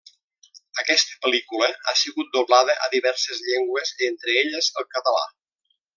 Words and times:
Aquesta 0.83 1.19
pel·lícula 1.25 1.67
ha 1.91 1.93
sigut 2.01 2.33
doblada 2.39 2.77
a 2.87 2.89
diverses 2.97 3.45
llengües, 3.51 3.93
entre 4.11 4.37
elles 4.45 4.71
el 4.83 4.89
català. 4.97 5.23